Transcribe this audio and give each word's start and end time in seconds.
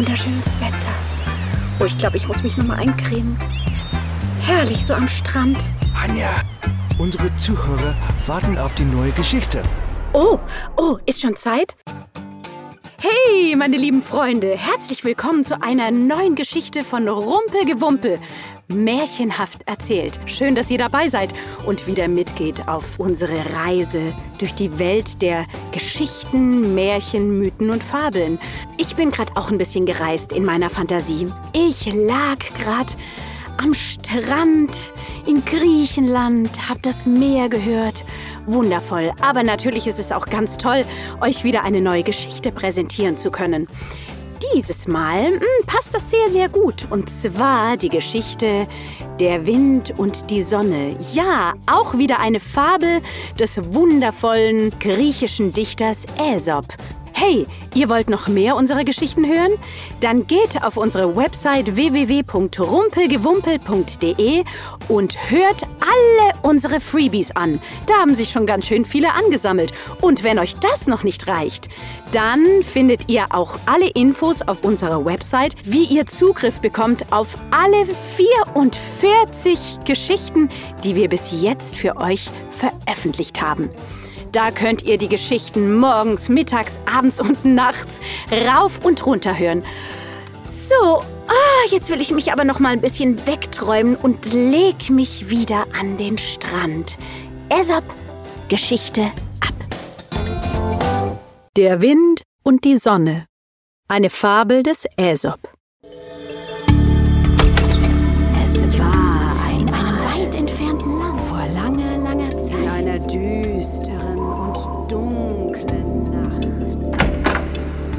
wunderschönes 0.00 0.46
Wetter. 0.60 0.94
Oh, 1.78 1.84
ich 1.84 1.98
glaube, 1.98 2.16
ich 2.16 2.26
muss 2.26 2.42
mich 2.42 2.56
nochmal 2.56 2.78
eincremen. 2.78 3.36
Herrlich, 4.40 4.86
so 4.86 4.94
am 4.94 5.06
Strand. 5.06 5.58
Anja, 5.94 6.30
unsere 6.96 7.28
Zuhörer 7.36 7.94
warten 8.26 8.56
auf 8.56 8.74
die 8.76 8.86
neue 8.86 9.10
Geschichte. 9.10 9.62
Oh, 10.14 10.38
oh, 10.78 10.96
ist 11.04 11.20
schon 11.20 11.36
Zeit? 11.36 11.76
Hey, 13.02 13.56
meine 13.56 13.78
lieben 13.78 14.02
Freunde, 14.02 14.58
herzlich 14.58 15.04
willkommen 15.04 15.42
zu 15.42 15.62
einer 15.62 15.90
neuen 15.90 16.34
Geschichte 16.34 16.82
von 16.84 17.08
Rumpelgewumpel. 17.08 18.18
Märchenhaft 18.68 19.62
erzählt. 19.64 20.20
Schön, 20.26 20.54
dass 20.54 20.70
ihr 20.70 20.76
dabei 20.76 21.08
seid 21.08 21.30
und 21.64 21.86
wieder 21.86 22.08
mitgeht 22.08 22.68
auf 22.68 22.98
unsere 22.98 23.54
Reise 23.54 24.12
durch 24.38 24.54
die 24.54 24.78
Welt 24.78 25.22
der 25.22 25.46
Geschichten, 25.72 26.74
Märchen, 26.74 27.38
Mythen 27.38 27.70
und 27.70 27.82
Fabeln. 27.82 28.38
Ich 28.76 28.96
bin 28.96 29.10
gerade 29.10 29.34
auch 29.34 29.50
ein 29.50 29.56
bisschen 29.56 29.86
gereist 29.86 30.34
in 30.34 30.44
meiner 30.44 30.68
Fantasie. 30.68 31.24
Ich 31.54 31.90
lag 31.94 32.38
gerade 32.58 32.92
am 33.62 33.74
Strand 33.74 34.92
in 35.26 35.44
Griechenland, 35.44 36.50
hab 36.68 36.82
das 36.82 37.06
Meer 37.06 37.48
gehört 37.48 38.04
wundervoll. 38.46 39.12
Aber 39.20 39.42
natürlich 39.42 39.86
ist 39.86 39.98
es 39.98 40.12
auch 40.12 40.26
ganz 40.26 40.56
toll, 40.56 40.84
euch 41.20 41.44
wieder 41.44 41.62
eine 41.64 41.80
neue 41.80 42.02
Geschichte 42.02 42.52
präsentieren 42.52 43.16
zu 43.16 43.30
können. 43.30 43.66
Dieses 44.54 44.88
Mal 44.88 45.26
hm, 45.26 45.66
passt 45.66 45.94
das 45.94 46.08
sehr, 46.08 46.28
sehr 46.30 46.48
gut. 46.48 46.86
Und 46.90 47.10
zwar 47.10 47.76
die 47.76 47.90
Geschichte 47.90 48.66
Der 49.20 49.46
Wind 49.46 49.92
und 49.98 50.30
die 50.30 50.42
Sonne. 50.42 50.96
Ja, 51.12 51.52
auch 51.70 51.98
wieder 51.98 52.20
eine 52.20 52.40
Fabel 52.40 53.02
des 53.38 53.74
wundervollen 53.74 54.70
griechischen 54.80 55.52
Dichters 55.52 56.06
Aesop. 56.18 56.64
Hey, 57.22 57.46
ihr 57.74 57.90
wollt 57.90 58.08
noch 58.08 58.28
mehr 58.28 58.56
unserer 58.56 58.82
Geschichten 58.82 59.26
hören? 59.26 59.52
Dann 60.00 60.26
geht 60.26 60.62
auf 60.62 60.78
unsere 60.78 61.16
Website 61.16 61.76
www.rumpelgewumpel.de 61.76 64.44
und 64.88 65.30
hört 65.30 65.64
alle 65.80 66.32
unsere 66.40 66.80
Freebies 66.80 67.32
an. 67.32 67.60
Da 67.86 67.96
haben 67.96 68.14
sich 68.14 68.30
schon 68.30 68.46
ganz 68.46 68.66
schön 68.66 68.86
viele 68.86 69.12
angesammelt. 69.12 69.74
Und 70.00 70.24
wenn 70.24 70.38
euch 70.38 70.56
das 70.60 70.86
noch 70.86 71.02
nicht 71.02 71.28
reicht, 71.28 71.68
dann 72.12 72.62
findet 72.62 73.10
ihr 73.10 73.26
auch 73.34 73.60
alle 73.66 73.90
Infos 73.90 74.40
auf 74.40 74.64
unserer 74.64 75.04
Website, 75.04 75.56
wie 75.64 75.84
ihr 75.84 76.06
Zugriff 76.06 76.60
bekommt 76.60 77.12
auf 77.12 77.36
alle 77.50 77.84
44 78.16 79.80
Geschichten, 79.84 80.48
die 80.84 80.96
wir 80.96 81.10
bis 81.10 81.42
jetzt 81.42 81.76
für 81.76 81.98
euch 81.98 82.30
veröffentlicht 82.50 83.42
haben. 83.42 83.68
Da 84.32 84.52
könnt 84.52 84.82
ihr 84.82 84.96
die 84.96 85.08
Geschichten 85.08 85.76
morgens, 85.78 86.28
mittags, 86.28 86.78
abends 86.86 87.20
und 87.20 87.44
nachts 87.44 88.00
rauf 88.30 88.84
und 88.84 89.04
runter 89.04 89.36
hören. 89.36 89.64
So, 90.44 90.98
oh, 90.98 91.68
jetzt 91.70 91.90
will 91.90 92.00
ich 92.00 92.12
mich 92.12 92.32
aber 92.32 92.44
noch 92.44 92.60
mal 92.60 92.70
ein 92.72 92.80
bisschen 92.80 93.26
wegträumen 93.26 93.96
und 93.96 94.32
leg 94.32 94.88
mich 94.88 95.30
wieder 95.30 95.66
an 95.78 95.98
den 95.98 96.16
Strand. 96.16 96.96
Aesop, 97.48 97.84
Geschichte 98.48 99.10
ab. 99.40 99.54
Der 101.56 101.82
Wind 101.82 102.22
und 102.44 102.64
die 102.64 102.76
Sonne. 102.76 103.26
Eine 103.88 104.10
Fabel 104.10 104.62
des 104.62 104.86
Aesop. 104.96 105.40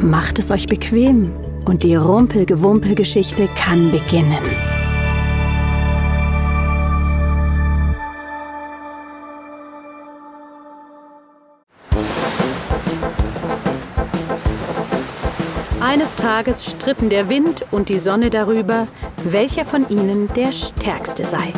Macht 0.01 0.39
es 0.39 0.49
euch 0.49 0.65
bequem 0.65 1.31
und 1.65 1.83
die 1.83 1.93
Rumpelgewumpelgeschichte 1.95 3.47
kann 3.55 3.91
beginnen. 3.91 4.39
Eines 15.79 16.15
Tages 16.15 16.65
stritten 16.65 17.09
der 17.09 17.29
Wind 17.29 17.67
und 17.69 17.89
die 17.89 17.99
Sonne 17.99 18.31
darüber, 18.31 18.87
welcher 19.23 19.65
von 19.65 19.87
ihnen 19.89 20.33
der 20.35 20.51
Stärkste 20.51 21.25
sei. 21.25 21.53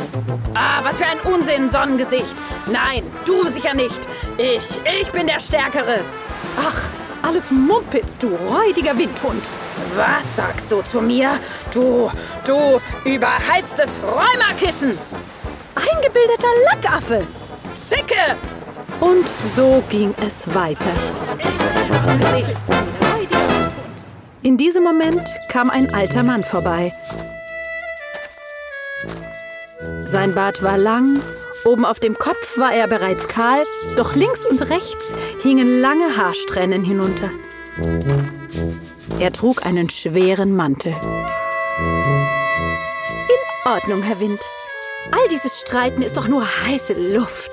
Ah, 0.54 0.84
was 0.84 0.98
für 0.98 1.06
ein 1.06 1.20
Unsinn, 1.34 1.70
Sonnengesicht! 1.70 2.36
Nein, 2.66 3.04
du 3.26 3.46
sicher 3.46 3.74
nicht! 3.74 4.06
Ich, 4.38 4.82
ich 5.02 5.10
bin 5.14 5.28
der 5.28 5.40
Stärkere! 5.40 6.02
Ach, 6.58 6.90
alles 7.24 7.52
mumpitzt, 7.52 8.22
du 8.22 8.28
räudiger 8.28 8.98
Windhund. 8.98 9.44
Was 9.96 10.36
sagst 10.36 10.72
du 10.72 10.82
zu 10.82 11.02
mir? 11.02 11.32
Du, 11.74 12.12
du 12.46 12.80
überheiztes 13.06 14.00
Räumerkissen! 14.04 14.98
Eingebildeter 15.76 16.48
Lackaffe! 16.70 17.24
Zicke! 17.76 18.36
Und 19.00 19.28
so 19.28 19.84
ging 19.90 20.14
es 20.26 20.54
weiter. 20.54 20.94
In 24.44 24.58
diesem 24.58 24.84
Moment 24.84 25.28
kam 25.50 25.70
ein 25.70 25.94
alter 25.94 26.24
Mann 26.24 26.44
vorbei. 26.44 26.94
Sein 30.02 30.36
Bart 30.36 30.62
war 30.62 30.78
lang 30.78 31.22
Oben 31.66 31.86
auf 31.86 32.00
dem 32.00 32.18
Kopf 32.18 32.58
war 32.58 32.74
er 32.74 32.88
bereits 32.88 33.28
kahl, 33.28 33.66
doch 33.96 34.16
links 34.16 34.46
und 34.46 34.62
rechts 34.70 35.14
hingen 35.42 35.80
lange 35.80 36.18
Haarsträhnen 36.18 36.84
hinunter. 36.84 37.30
Er 39.20 39.32
trug 39.32 39.66
einen 39.66 39.90
schweren 39.90 40.56
Mantel. 40.56 40.94
In 43.30 43.72
Ordnung, 43.72 44.02
Herr 44.02 44.20
Wind. 44.20 44.42
All 45.12 45.28
dieses 45.30 45.62
Streiten 45.62 46.02
ist 46.02 46.18
doch 46.18 46.28
nur 46.28 46.46
heiße 46.46 46.94
Luft. 46.94 47.52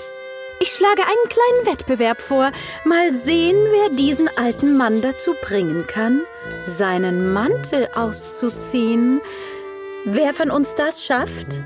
Ich 0.62 0.72
schlage 0.72 1.02
einen 1.02 1.28
kleinen 1.28 1.66
Wettbewerb 1.66 2.20
vor. 2.20 2.52
Mal 2.84 3.14
sehen, 3.14 3.56
wer 3.70 3.96
diesen 3.96 4.28
alten 4.36 4.76
Mann 4.76 5.00
dazu 5.00 5.34
bringen 5.42 5.86
kann, 5.86 6.22
seinen 6.66 7.32
Mantel 7.32 7.88
auszuziehen. 7.94 9.20
Wer 10.04 10.34
von 10.34 10.50
uns 10.50 10.74
das 10.74 11.04
schafft, 11.04 11.62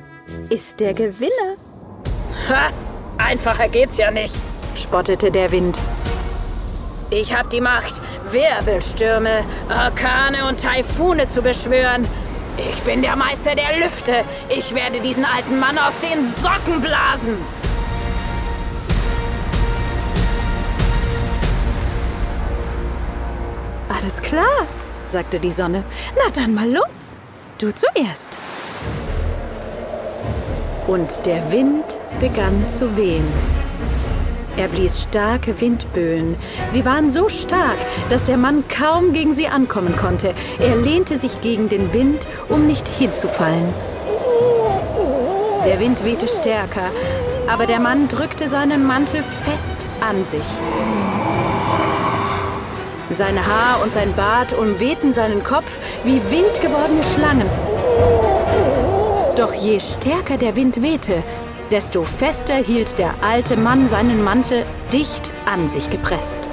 ist 0.48 0.78
der 0.80 0.94
Gewinner. 0.94 1.56
Ha! 2.48 2.70
Einfacher 3.16 3.68
geht's 3.68 3.96
ja 3.96 4.10
nicht, 4.10 4.34
spottete 4.76 5.30
der 5.30 5.50
Wind. 5.50 5.78
Ich 7.10 7.32
hab 7.34 7.48
die 7.50 7.60
Macht, 7.60 8.00
Wirbelstürme, 8.30 9.44
Orkane 9.68 10.48
und 10.48 10.60
Taifune 10.60 11.28
zu 11.28 11.42
beschwören. 11.42 12.06
Ich 12.58 12.82
bin 12.82 13.02
der 13.02 13.16
Meister 13.16 13.54
der 13.54 13.78
Lüfte. 13.78 14.24
Ich 14.48 14.74
werde 14.74 15.00
diesen 15.00 15.24
alten 15.24 15.58
Mann 15.58 15.78
aus 15.78 15.98
den 15.98 16.26
Socken 16.28 16.80
blasen. 16.80 17.38
Alles 23.88 24.20
klar, 24.20 24.66
sagte 25.06 25.38
die 25.38 25.50
Sonne. 25.50 25.84
Na 26.16 26.30
dann 26.32 26.54
mal 26.54 26.70
los. 26.70 27.10
Du 27.58 27.72
zuerst. 27.72 28.28
Und 30.86 31.24
der 31.24 31.50
Wind 31.50 31.93
begann 32.20 32.68
zu 32.68 32.96
wehen. 32.96 33.24
Er 34.56 34.68
blies 34.68 35.02
starke 35.02 35.60
Windböen. 35.60 36.36
Sie 36.70 36.84
waren 36.84 37.10
so 37.10 37.28
stark, 37.28 37.76
dass 38.08 38.22
der 38.22 38.36
Mann 38.36 38.62
kaum 38.68 39.12
gegen 39.12 39.34
sie 39.34 39.48
ankommen 39.48 39.96
konnte. 39.96 40.32
Er 40.60 40.76
lehnte 40.76 41.18
sich 41.18 41.40
gegen 41.40 41.68
den 41.68 41.92
Wind, 41.92 42.28
um 42.48 42.66
nicht 42.66 42.86
hinzufallen. 42.86 43.64
Der 45.66 45.80
Wind 45.80 46.04
wehte 46.04 46.28
stärker, 46.28 46.90
aber 47.48 47.66
der 47.66 47.80
Mann 47.80 48.06
drückte 48.06 48.48
seinen 48.48 48.86
Mantel 48.86 49.22
fest 49.22 49.84
an 50.00 50.24
sich. 50.24 50.44
Seine 53.10 53.46
Haar 53.46 53.82
und 53.82 53.92
sein 53.92 54.12
Bart 54.14 54.52
umwehten 54.52 55.12
seinen 55.12 55.42
Kopf 55.42 55.78
wie 56.04 56.20
wild 56.30 56.60
gewordene 56.60 57.02
Schlangen. 57.14 57.48
Doch 59.36 59.52
je 59.52 59.80
stärker 59.80 60.36
der 60.36 60.54
Wind 60.54 60.80
wehte, 60.80 61.22
desto 61.74 62.04
fester 62.04 62.54
hielt 62.54 62.98
der 62.98 63.14
alte 63.20 63.56
Mann 63.56 63.88
seinen 63.88 64.22
Mantel 64.22 64.64
dicht 64.92 65.28
an 65.44 65.68
sich 65.68 65.90
gepresst. 65.90 66.48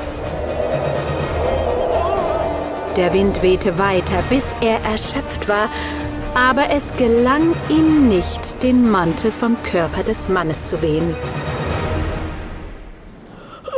Der 2.98 3.14
Wind 3.14 3.44
wehte 3.44 3.78
weiter, 3.78 4.24
bis 4.32 4.44
er 4.62 4.80
erschöpft 4.82 5.48
war, 5.48 5.70
aber 6.34 6.72
es 6.72 6.92
gelang 6.98 7.54
ihm 7.70 8.10
nicht, 8.10 8.64
den 8.64 8.90
Mantel 8.90 9.32
vom 9.32 9.62
Körper 9.62 10.02
des 10.02 10.28
Mannes 10.28 10.66
zu 10.66 10.82
wehen. 10.82 11.14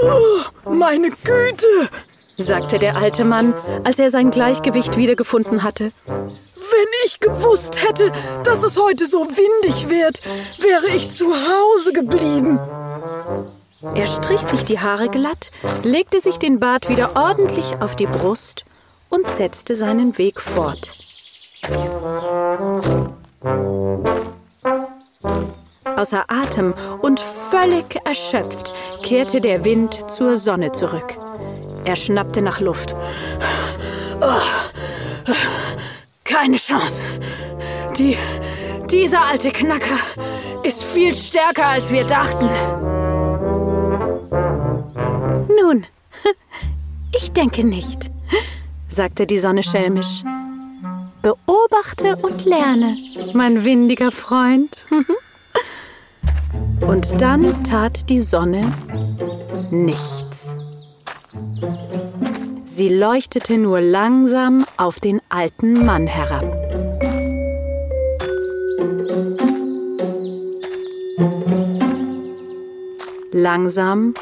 Oh, 0.01 0.69
meine 0.71 1.09
Güte, 1.09 1.67
sagte 2.37 2.79
der 2.79 2.95
alte 2.95 3.25
Mann, 3.25 3.53
als 3.83 3.99
er 3.99 4.11
sein 4.11 4.31
Gleichgewicht 4.31 4.95
wiedergefunden 4.95 5.63
hatte. 5.63 5.91
Wenn 6.73 6.89
ich 7.05 7.19
gewusst 7.19 7.83
hätte, 7.83 8.11
dass 8.43 8.63
es 8.63 8.79
heute 8.79 9.05
so 9.05 9.27
windig 9.27 9.89
wird, 9.89 10.21
wäre 10.57 10.87
ich 10.87 11.11
zu 11.11 11.31
Hause 11.31 11.93
geblieben. 11.93 12.59
Er 13.93 14.07
strich 14.07 14.41
sich 14.41 14.65
die 14.65 14.79
Haare 14.79 15.07
glatt, 15.09 15.51
legte 15.83 16.19
sich 16.19 16.39
den 16.39 16.57
Bart 16.57 16.89
wieder 16.89 17.15
ordentlich 17.15 17.79
auf 17.79 17.95
die 17.95 18.07
Brust 18.07 18.65
und 19.09 19.27
setzte 19.27 19.75
seinen 19.75 20.17
Weg 20.17 20.41
fort. 20.41 20.95
Außer 25.95 26.25
Atem 26.27 26.73
und 27.03 27.19
völlig 27.19 27.99
erschöpft 28.03 28.73
kehrte 29.03 29.41
der 29.41 29.63
Wind 29.63 30.09
zur 30.09 30.37
Sonne 30.37 30.71
zurück. 30.71 31.13
Er 31.85 31.95
schnappte 31.95 32.41
nach 32.41 32.59
Luft. 32.59 32.95
Oh, 34.21 34.41
keine 36.43 36.57
Chance. 36.57 37.01
Die, 37.97 38.17
dieser 38.91 39.21
alte 39.21 39.49
Knacker 39.49 39.97
ist 40.63 40.83
viel 40.83 41.15
stärker, 41.15 41.67
als 41.67 41.89
wir 41.89 42.03
dachten. 42.03 42.49
Nun, 45.47 45.85
ich 47.15 47.31
denke 47.31 47.63
nicht, 47.63 48.11
sagte 48.89 49.25
die 49.25 49.39
Sonne 49.39 49.63
schelmisch. 49.63 50.23
Beobachte 51.21 52.17
und 52.17 52.43
lerne, 52.43 52.97
mein 53.33 53.63
windiger 53.63 54.11
Freund. 54.11 54.85
Und 56.81 57.21
dann 57.21 57.63
tat 57.63 58.09
die 58.09 58.19
Sonne 58.19 58.73
nichts. 59.71 60.12
Sie 62.75 62.89
leuchtete 62.89 63.59
nur 63.59 63.81
langsam 63.81 64.65
auf 64.77 64.99
den 64.99 65.21
alten 65.29 65.85
Mann 65.85 66.07
herab. 66.07 66.43
Langsam 73.31 74.15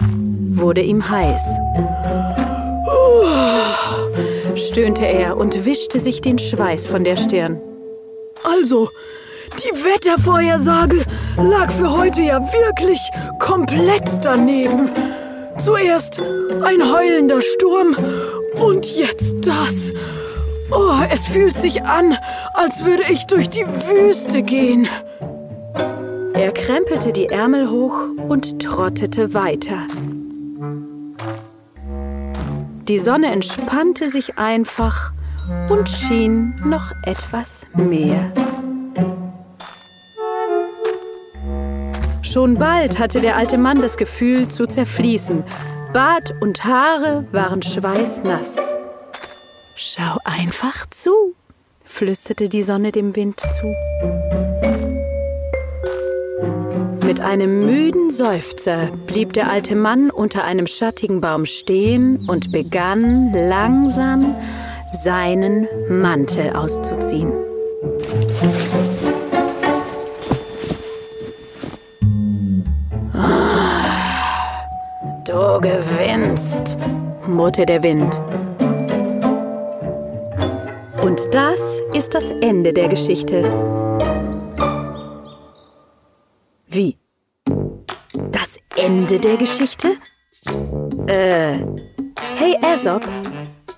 wurde 0.55 0.81
ihm 0.81 1.09
heiß. 1.09 1.41
stöhnte 4.57 5.05
er 5.05 5.37
und 5.37 5.63
wischte 5.63 6.01
sich 6.01 6.19
den 6.19 6.37
Schweiß 6.37 6.87
von 6.87 7.05
der 7.05 7.15
Stirn. 7.15 7.57
Also, 8.43 8.89
die 9.63 9.85
Wettervorhersage 9.85 11.05
lag 11.37 11.71
für 11.71 11.95
heute 11.97 12.19
ja 12.19 12.41
wirklich 12.41 12.99
komplett 13.39 14.19
daneben. 14.21 14.89
Zuerst 15.63 16.19
ein 16.19 16.91
heulender 16.91 17.41
Sturm 17.41 17.95
und 18.59 18.85
jetzt 18.85 19.45
das. 19.45 19.91
Oh, 20.71 21.01
es 21.11 21.25
fühlt 21.25 21.55
sich 21.55 21.83
an, 21.83 22.17
als 22.53 22.85
würde 22.85 23.03
ich 23.09 23.25
durch 23.27 23.49
die 23.49 23.65
Wüste 23.65 24.41
gehen. 24.41 24.87
Er 26.33 26.51
krempelte 26.51 27.11
die 27.11 27.27
Ärmel 27.27 27.69
hoch 27.69 27.97
und 28.29 28.61
trottete 28.61 29.33
weiter. 29.33 29.77
Die 32.87 32.99
Sonne 32.99 33.27
entspannte 33.27 34.09
sich 34.09 34.37
einfach 34.37 35.11
und 35.69 35.87
schien 35.89 36.53
noch 36.65 36.91
etwas 37.05 37.65
mehr. 37.75 38.31
Schon 42.23 42.57
bald 42.57 42.97
hatte 42.97 43.19
der 43.19 43.35
alte 43.35 43.57
Mann 43.57 43.81
das 43.81 43.97
Gefühl 43.97 44.47
zu 44.47 44.65
zerfließen. 44.65 45.43
Bart 45.93 46.33
und 46.39 46.63
Haare 46.63 47.25
waren 47.33 47.61
schweißnass. 47.61 48.55
Schau 49.75 50.17
einfach 50.23 50.89
zu, 50.89 51.11
flüsterte 51.85 52.47
die 52.47 52.63
Sonne 52.63 52.93
dem 52.93 53.13
Wind 53.17 53.41
zu. 53.41 53.65
Mit 57.05 57.19
einem 57.19 57.65
müden 57.65 58.09
Seufzer 58.09 58.87
blieb 59.05 59.33
der 59.33 59.51
alte 59.51 59.75
Mann 59.75 60.11
unter 60.11 60.45
einem 60.45 60.65
schattigen 60.65 61.19
Baum 61.19 61.45
stehen 61.45 62.25
und 62.29 62.53
begann 62.53 63.33
langsam 63.33 64.33
seinen 65.03 65.67
Mantel 65.89 66.55
auszuziehen. 66.55 67.50
Gewinnst, 75.61 76.75
murrte 77.27 77.65
der 77.65 77.83
Wind. 77.83 78.19
Und 81.03 81.19
das 81.31 81.59
ist 81.93 82.13
das 82.15 82.29
Ende 82.41 82.73
der 82.73 82.87
Geschichte. 82.87 83.43
Wie? 86.67 86.97
Das 88.31 88.57
Ende 88.75 89.19
der 89.19 89.37
Geschichte? 89.37 89.97
Äh, 91.05 91.59
hey 92.37 92.57
Aesop, 92.61 93.07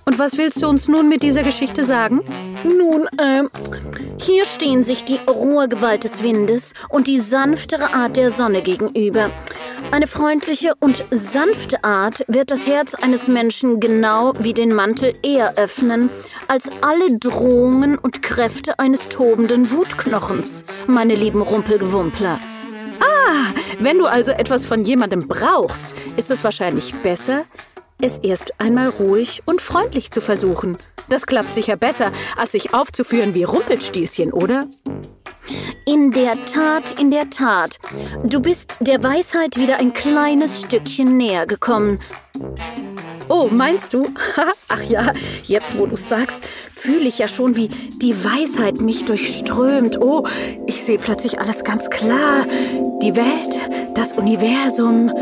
und 0.06 0.18
was 0.18 0.36
willst 0.36 0.62
du 0.62 0.68
uns 0.68 0.86
nun 0.86 1.08
mit 1.08 1.22
dieser 1.22 1.42
Geschichte 1.42 1.84
sagen? 1.84 2.20
Nun, 2.62 3.08
ähm, 3.20 3.50
hier 4.18 4.44
stehen 4.44 4.82
sich 4.82 5.04
die 5.04 5.18
rohe 5.28 5.68
Gewalt 5.68 6.04
des 6.04 6.22
Windes 6.22 6.74
und 6.88 7.06
die 7.06 7.20
sanftere 7.20 7.94
Art 7.94 8.16
der 8.16 8.30
Sonne 8.30 8.62
gegenüber. 8.62 9.30
Eine 9.94 10.08
freundliche 10.08 10.72
und 10.80 11.04
sanfte 11.12 11.84
Art 11.84 12.24
wird 12.26 12.50
das 12.50 12.66
Herz 12.66 12.96
eines 12.96 13.28
Menschen 13.28 13.78
genau 13.78 14.32
wie 14.40 14.52
den 14.52 14.74
Mantel 14.74 15.12
eher 15.22 15.56
öffnen, 15.56 16.10
als 16.48 16.68
alle 16.80 17.16
Drohungen 17.16 17.96
und 17.96 18.20
Kräfte 18.20 18.80
eines 18.80 19.08
tobenden 19.08 19.70
Wutknochens, 19.70 20.64
meine 20.88 21.14
lieben 21.14 21.42
Rumpelgewumpler. 21.42 22.40
Ah, 22.98 23.52
wenn 23.78 23.98
du 23.98 24.06
also 24.06 24.32
etwas 24.32 24.66
von 24.66 24.84
jemandem 24.84 25.28
brauchst, 25.28 25.94
ist 26.16 26.32
es 26.32 26.42
wahrscheinlich 26.42 26.92
besser, 26.96 27.44
es 28.00 28.18
erst 28.18 28.60
einmal 28.60 28.88
ruhig 28.88 29.42
und 29.46 29.62
freundlich 29.62 30.10
zu 30.10 30.20
versuchen. 30.20 30.76
Das 31.08 31.24
klappt 31.24 31.52
sicher 31.52 31.76
besser, 31.76 32.10
als 32.36 32.50
sich 32.50 32.74
aufzuführen 32.74 33.32
wie 33.34 33.44
Rumpelstilzchen, 33.44 34.32
oder? 34.32 34.66
In 35.86 36.10
der 36.10 36.32
Tat, 36.46 36.98
in 36.98 37.10
der 37.10 37.28
Tat. 37.28 37.78
Du 38.24 38.40
bist 38.40 38.78
der 38.80 39.02
Weisheit 39.02 39.58
wieder 39.58 39.78
ein 39.78 39.92
kleines 39.92 40.62
Stückchen 40.62 41.16
näher 41.16 41.46
gekommen. 41.46 42.00
Oh, 43.28 43.48
meinst 43.50 43.92
du? 43.92 44.04
Ach 44.68 44.82
ja, 44.82 45.12
jetzt 45.42 45.78
wo 45.78 45.86
du 45.86 45.96
sagst, 45.96 46.42
fühle 46.74 47.06
ich 47.06 47.18
ja 47.18 47.28
schon, 47.28 47.56
wie 47.56 47.68
die 47.68 48.14
Weisheit 48.24 48.80
mich 48.80 49.04
durchströmt. 49.04 50.00
Oh, 50.00 50.26
ich 50.66 50.82
sehe 50.82 50.98
plötzlich 50.98 51.38
alles 51.38 51.64
ganz 51.64 51.90
klar. 51.90 52.46
Die 53.02 53.14
Welt, 53.14 53.58
das 53.94 54.12
Universum, 54.12 55.12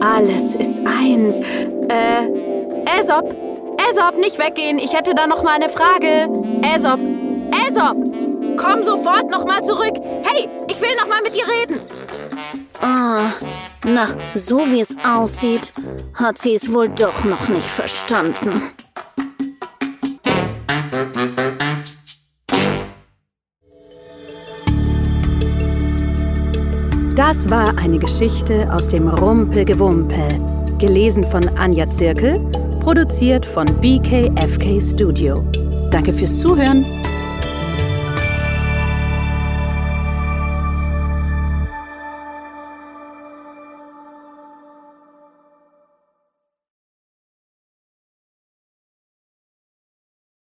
alles 0.00 0.54
ist 0.54 0.78
eins. 0.84 1.40
Äh, 1.88 2.26
Aesop, 2.86 3.34
Aesop, 3.78 4.18
nicht 4.18 4.38
weggehen. 4.38 4.78
Ich 4.78 4.92
hätte 4.92 5.14
da 5.14 5.26
noch 5.26 5.42
mal 5.42 5.54
eine 5.54 5.70
Frage. 5.70 6.28
Aesop, 6.62 7.00
Aesop, 7.50 7.96
komm 8.62 8.82
sofort 8.84 9.30
noch 9.30 9.44
mal 9.44 9.62
zurück. 9.62 9.94
Hey, 10.22 10.48
ich 10.68 10.80
will 10.80 10.94
noch 10.96 11.08
mal 11.08 11.20
mit 11.22 11.34
dir 11.34 11.44
reden. 11.48 11.80
Ah, 12.80 13.32
na, 13.84 14.08
so 14.34 14.58
wie 14.70 14.80
es 14.80 14.96
aussieht, 15.04 15.72
hat 16.14 16.38
sie 16.38 16.54
es 16.54 16.72
wohl 16.72 16.88
doch 16.88 17.24
noch 17.24 17.48
nicht 17.48 17.66
verstanden. 17.66 18.62
Das 27.16 27.48
war 27.50 27.76
eine 27.76 27.98
Geschichte 27.98 28.72
aus 28.72 28.88
dem 28.88 29.06
Rumpelgewumpel, 29.08 30.76
gelesen 30.78 31.24
von 31.24 31.46
Anja 31.56 31.88
Zirkel, 31.90 32.40
produziert 32.80 33.44
von 33.44 33.66
BKFK 33.80 34.80
Studio. 34.80 35.44
Danke 35.90 36.12
fürs 36.12 36.38
Zuhören. 36.38 36.86